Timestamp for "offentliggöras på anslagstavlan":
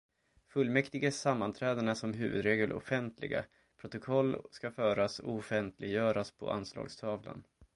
5.35-7.43